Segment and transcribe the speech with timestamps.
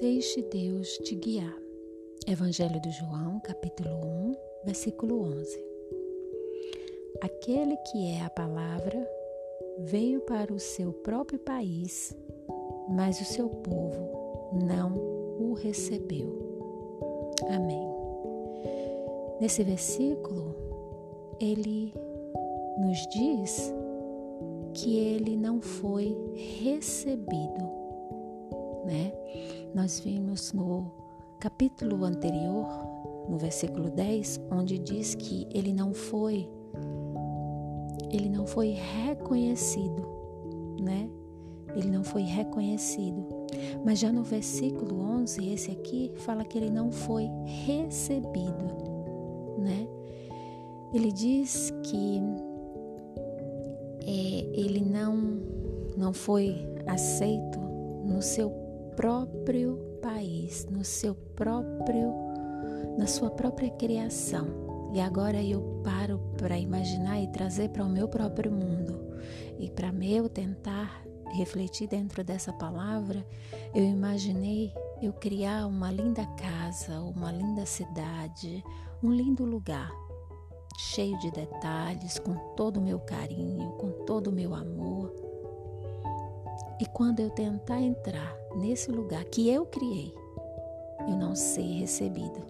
[0.00, 1.56] Deixe Deus te guiar.
[2.26, 4.34] Evangelho de João, capítulo 1,
[4.64, 5.64] versículo 11.
[7.20, 9.08] Aquele que é a palavra
[9.78, 12.16] veio para o seu próprio país,
[12.88, 14.96] mas o seu povo não
[15.38, 16.28] o recebeu.
[17.48, 17.88] Amém.
[19.40, 20.54] Nesse versículo,
[21.40, 21.94] ele
[22.78, 23.72] nos diz
[24.74, 26.16] que ele não foi
[26.62, 27.70] recebido,
[28.84, 29.12] né?
[29.74, 30.90] Nós vimos no
[31.40, 32.68] capítulo anterior,
[33.28, 36.48] no versículo 10, onde diz que ele não foi
[38.10, 40.06] ele não foi reconhecido,
[40.80, 41.10] né?
[41.74, 43.26] Ele não foi reconhecido.
[43.84, 47.28] Mas já no versículo 11, esse aqui fala que ele não foi
[47.66, 48.76] recebido,
[49.58, 49.88] né?
[50.92, 52.20] Ele diz que
[54.06, 55.42] é, ele não
[55.96, 57.58] não foi aceito
[58.04, 58.63] no seu
[58.96, 62.24] próprio país, no seu próprio
[62.96, 64.46] na sua própria criação.
[64.92, 69.00] E agora eu paro para imaginar e trazer para o meu próprio mundo.
[69.58, 73.26] E para meu tentar refletir dentro dessa palavra,
[73.74, 78.62] eu imaginei eu criar uma linda casa, uma linda cidade,
[79.02, 79.90] um lindo lugar,
[80.78, 85.12] cheio de detalhes, com todo o meu carinho, com todo o meu amor.
[86.80, 90.14] E quando eu tentar entrar nesse lugar que eu criei,
[91.00, 92.40] eu não ser recebido,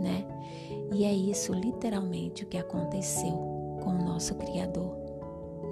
[0.00, 0.26] né?
[0.92, 3.32] E é isso literalmente o que aconteceu
[3.82, 4.96] com o nosso Criador,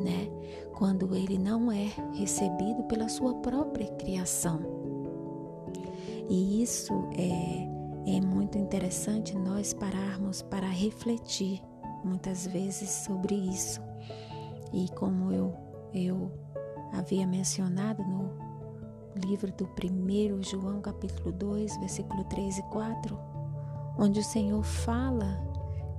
[0.02, 0.28] né?
[0.76, 4.60] Quando ele não é recebido pela sua própria criação.
[6.28, 11.62] E isso é, é muito interessante nós pararmos para refletir
[12.04, 13.80] muitas vezes sobre isso.
[14.72, 15.54] E como eu,
[15.94, 16.30] eu
[16.92, 18.30] havia mencionado no
[19.16, 23.18] livro do 1 João, capítulo 2, versículo 3 e 4,
[23.98, 25.42] onde o Senhor fala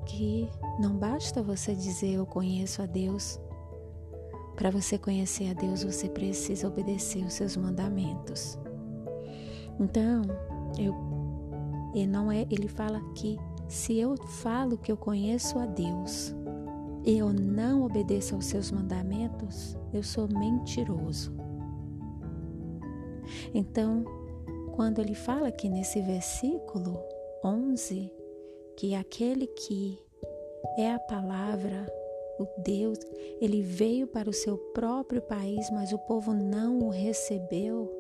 [0.06, 0.50] que
[0.80, 3.40] não basta você dizer eu conheço a Deus.
[4.56, 8.58] Para você conhecer a Deus, você precisa obedecer os seus mandamentos.
[9.80, 10.24] Então,
[10.78, 10.96] eu
[11.94, 13.38] e não é, ele fala que
[13.68, 16.34] se eu falo que eu conheço a Deus
[17.04, 21.47] e eu não obedeço aos seus mandamentos, eu sou mentiroso.
[23.54, 24.04] Então,
[24.76, 27.04] quando ele fala aqui nesse versículo,
[27.44, 28.12] 11
[28.78, 29.98] que aquele que
[30.78, 31.92] é a palavra,
[32.40, 33.00] o Deus,
[33.42, 37.92] ele veio para o seu próprio país, mas o povo não o recebeu,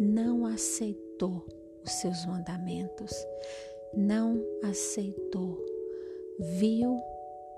[0.00, 1.46] não aceitou
[1.84, 3.12] os seus mandamentos,
[3.94, 5.62] não aceitou,
[6.38, 6.98] viu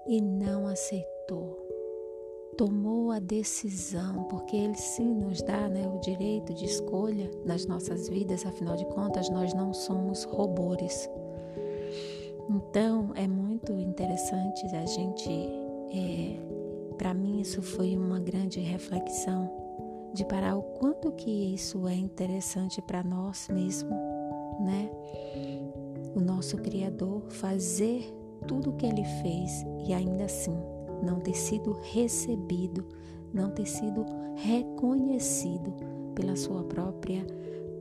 [0.09, 1.68] e não aceitou.
[2.59, 8.09] Tomou a decisão, porque Ele sim nos dá né, o direito de escolha nas nossas
[8.09, 11.09] vidas, afinal de contas, nós não somos robôs.
[12.51, 16.37] Então é muito interessante a gente, é,
[16.99, 19.49] para mim isso foi uma grande reflexão
[20.13, 23.91] de parar o quanto que isso é interessante para nós mesmo,
[24.59, 24.91] né?
[26.13, 28.13] O nosso Criador fazer
[28.49, 30.59] tudo o que Ele fez e ainda assim
[31.03, 32.85] não ter sido recebido,
[33.33, 34.05] não ter sido
[34.37, 35.73] reconhecido
[36.15, 37.25] pela sua própria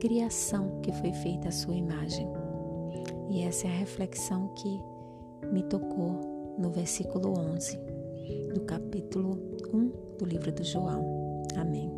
[0.00, 2.28] criação que foi feita à sua imagem.
[3.30, 4.80] E essa é a reflexão que
[5.52, 7.78] me tocou no versículo 11
[8.54, 9.38] do capítulo
[9.72, 11.44] 1 do livro do João.
[11.56, 11.90] Amém.